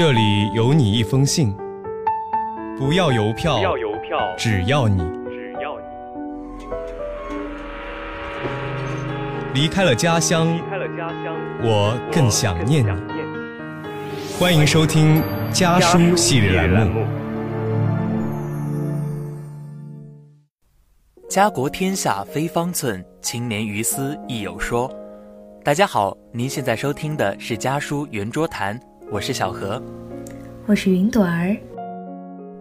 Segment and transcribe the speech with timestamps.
[0.00, 1.54] 这里有你一封信，
[2.78, 4.96] 不要邮票，不要邮票，只要你
[5.28, 5.78] 只要
[9.52, 12.88] 你离开了家乡，离开了家乡，我更想念你。
[12.88, 14.38] 我更想念你。
[14.38, 17.06] 欢迎收听家书系列栏目。
[21.28, 24.90] 家国天下非方寸，青年于斯亦有说。
[25.62, 28.80] 大家好，您现在收听的是家书圆桌谈，
[29.12, 29.82] 我是小何。
[30.66, 31.56] 我是云朵儿，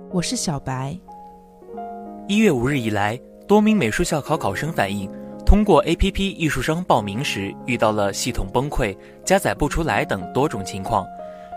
[0.10, 0.98] 我是小白。
[2.28, 5.08] 一月五日以来，多名美术校考考生反映，
[5.46, 11.06] 通过 APP 艺术生报名时遇到了系统崩溃、加载不出来等多种情况，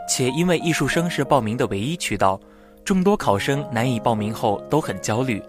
[0.07, 2.39] 且因为艺术生是报名的唯一渠道，
[2.85, 5.43] 众多考生难以报名后都很焦虑。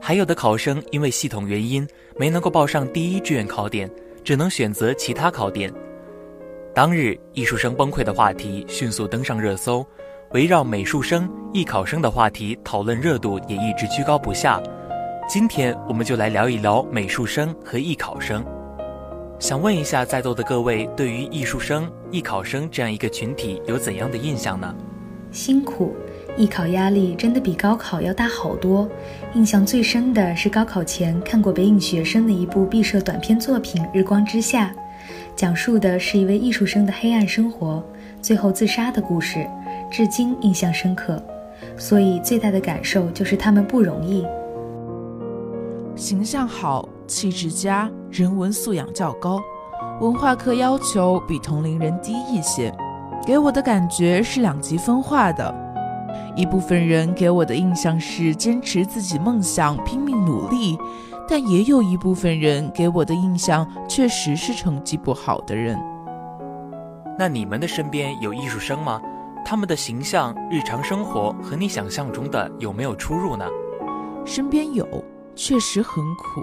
[0.00, 1.86] 还有的考生因为系统原因
[2.18, 3.88] 没能够报上第一志愿考点，
[4.24, 5.72] 只能选择其他考点。
[6.78, 9.84] 当日，艺术生崩溃的话题迅速登上热搜，
[10.30, 14.62] 围绕美术生、艺考生的话题讨论热度也一直居高不下。
[15.28, 18.44] 今天，我们就来聊一聊美术生和艺考生。
[19.40, 24.72] 想问一下在座的各位，对于艺术生、艺考生这样一个群体有怎样的印象呢？
[25.32, 25.96] 辛苦。
[26.36, 28.88] 艺考压力真的比高考要大好多。
[29.34, 34.72] 印象最深的是高考前看过北影学生的一部毕设短片作品《日光之下》，
[35.38, 37.80] 讲述的是一位艺术生的黑暗生活，
[38.20, 39.48] 最后自杀的故事，
[39.88, 41.22] 至今印象深刻。
[41.76, 44.26] 所以最大的感受就是他们不容易。
[45.94, 49.40] 形象好，气质佳，人文素养较高，
[50.00, 52.74] 文化课要求比同龄人低一些，
[53.24, 55.54] 给我的感觉是两极分化的。
[56.34, 60.76] 一部分人给我的印象是坚持自己梦想，拼命努力，
[61.28, 65.78] 但也有一部分人给我的印象确实是成绩不好的人。
[67.18, 69.00] 那你们的身边有艺术生吗？
[69.44, 73.44] 他们的形象、日常生活和你想象中的有没有出入呢？
[74.24, 74.86] 身边有，
[75.34, 76.42] 确实很苦。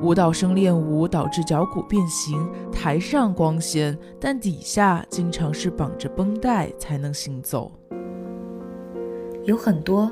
[0.00, 7.70] 舞蹈生练舞导致脚骨变形，台上光鲜，但底下经常是绑着绷带才能行走。
[9.44, 10.10] 有很多，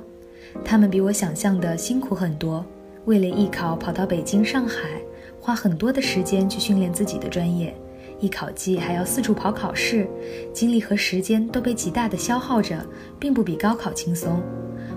[0.64, 2.64] 他们比我想象的辛苦很多。
[3.04, 5.00] 为了艺考，跑到北京、上海，
[5.40, 7.74] 花很多的时间去训练自己的专业。
[8.20, 10.08] 艺考季还要四处跑考试，
[10.52, 12.86] 精力和时间都被极大的消耗着，
[13.18, 14.40] 并不比高考轻松。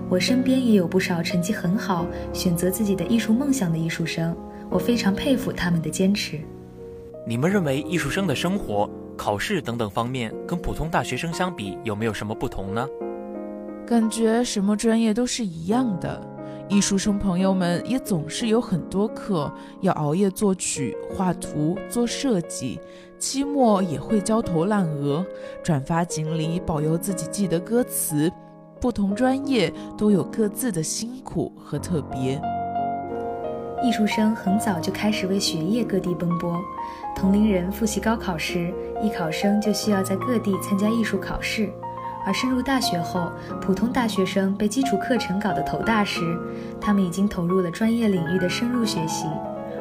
[0.08, 4.36] 我身边也有不少成绩很好、选择自己的艺术梦想的艺术生，
[4.70, 6.38] 我非常佩服他们的坚持。
[7.26, 12.86] 你们认为艺术生的生活、考试等等方面跟普通大学生相比，有没有什么不同呢？
[13.84, 16.22] 感觉什么专业都是一样的，
[16.68, 22.80] 艺术生朋友们也总是有很多课要熬夜作曲、画图、做设计，
[23.20, 25.24] 期末也会焦头烂额，
[25.62, 28.30] 转发锦鲤保佑自己记得歌词。
[28.80, 32.40] 不同专业都有各自的辛苦和特别。
[33.82, 36.60] 艺术生很早就开始为学业各地奔波，
[37.14, 41.70] 同龄人复习高考时，艺考生就需要在各地参加艺术考试。
[42.26, 43.30] 而深入大学后，
[43.62, 46.36] 普通大学生被基础课程搞得头大时，
[46.80, 49.26] 他们已经投入了专业领域的深入学习。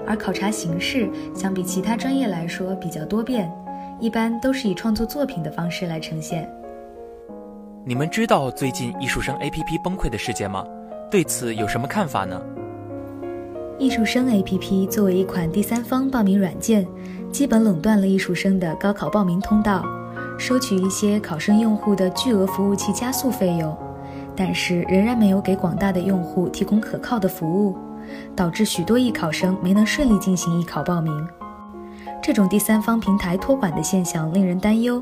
[0.06, 3.52] 而考察形式相比其他专业来说比较多变，
[4.00, 6.48] 一般都是以创作作品的方式来呈现。
[7.84, 10.64] 你们知道最近艺术生 APP 崩溃的事件吗？
[11.10, 12.40] 对此有什么看法呢？
[13.80, 16.86] 艺术生 APP 作为一款第三方报名软件，
[17.32, 19.84] 基本垄断了艺术生的高考报名通道。
[20.38, 23.76] 收取一些考生用户的巨额服务器加速费用，
[24.36, 27.78] 但是仍然没有给广大的用户提供可靠的服务，
[28.36, 31.28] 导致许多艺考生没能顺利进行艺考报名。
[32.22, 35.02] 这种第三方平台托管的现象令人担忧。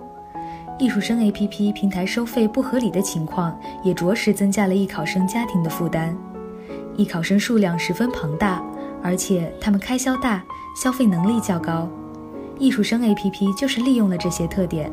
[0.79, 6.15] 艺术生 APP 平台收费不合理的情况，也着实增加了艺考生家庭的负担。
[6.95, 8.61] 艺考生数量十分庞大，
[9.01, 10.43] 而且他们开销大，
[10.75, 11.87] 消费能力较高。
[12.59, 14.91] 艺术生 APP 就是利用了这些特点。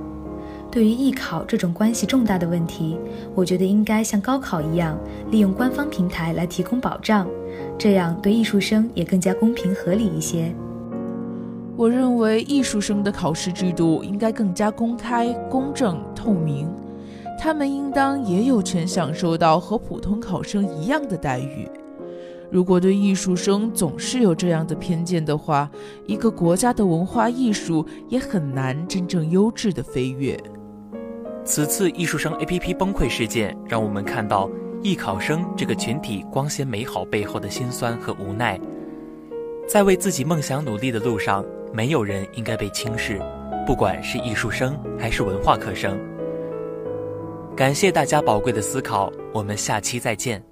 [0.70, 2.96] 对于艺考这种关系重大的问题，
[3.34, 4.96] 我觉得应该像高考一样，
[5.31, 7.26] 利用官方平台来提供保障，
[7.76, 10.55] 这样对艺术生也更加公平合理一些。
[11.76, 16.69] 我认为艺术生的考试制度应该更加公开、公正、透明，
[17.37, 21.69] 他们应当也有权享受到和普通考生一样的待遇。
[22.49, 25.69] 如果对艺术生总是有这样的偏见的话，
[26.06, 30.38] 一个国家的文化艺术也很难真正优质的飞跃。
[31.44, 34.48] 此次艺术生 APP 崩溃事件，让我们看到
[34.82, 38.60] 艺考生这个群体光鲜美好背后的辛酸和无奈。
[39.69, 43.20] 在为自己梦想努力的路上，没有人应该被轻视，
[43.66, 45.98] 不管是艺术生还是文化课生。
[47.56, 50.42] 感谢大家宝贵的思考，我们下期再见。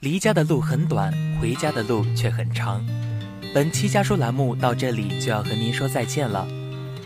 [0.00, 2.84] 离家的路很短，回家的路却很长。
[3.54, 6.46] 本期家书栏目到这里就要和您说再见了，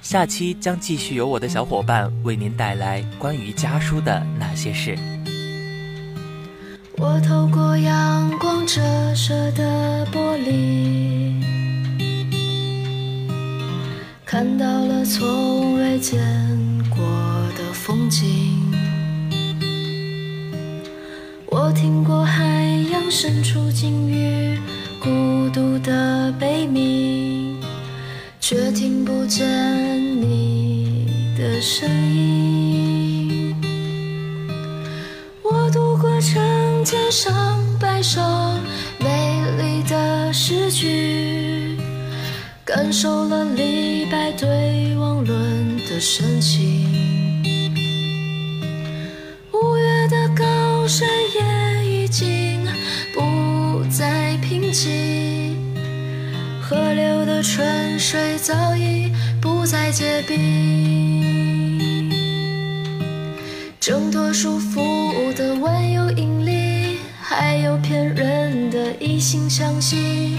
[0.04, 4.98] 下期将继续由我的小伙伴为您带来关于家书的那些事。
[6.98, 8.82] 我透过阳光折
[9.14, 11.42] 射的玻璃，
[14.26, 16.20] 看到了从未见
[16.90, 16.98] 过
[17.56, 18.60] 的风景。
[21.46, 22.44] 我听过海
[22.92, 24.44] 洋深处鲸鱼
[28.46, 29.43] 却听不见
[30.20, 33.56] 你的声音。
[35.43, 38.20] 我读过成千上百首
[38.99, 41.79] 美丽的诗句，
[42.67, 46.85] 感受了李白对王伦的深情。
[49.55, 52.62] 五月的高山也已经
[53.14, 55.23] 不再平静，
[56.66, 62.11] 河流的春水早已不再结冰。
[63.78, 70.38] 挣脱束缚的万有引力，还有骗人的一心相惜，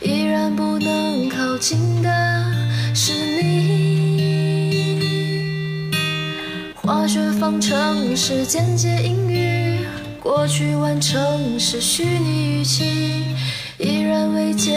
[0.00, 2.10] 依然不能靠近的
[2.94, 3.12] 是
[3.42, 4.72] 你。
[6.74, 9.80] 化学方程式简洁英语，
[10.22, 13.26] 过去完成是虚拟语气，
[13.78, 14.72] 依然未解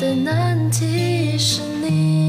[0.00, 2.23] 的难题是你。